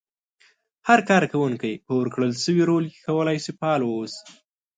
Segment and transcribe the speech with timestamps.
[0.87, 4.21] هر کار کوونکی په ورکړل شوي رول کې کولای شي فعال واوسي.